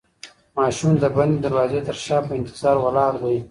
ماشوم 0.57 0.93
د 0.99 1.03
بندې 1.15 1.37
دروازې 1.45 1.79
تر 1.87 1.97
شا 2.05 2.17
په 2.27 2.33
انتظار 2.39 2.75
ولاړ 2.81 3.13
دی. 3.23 3.37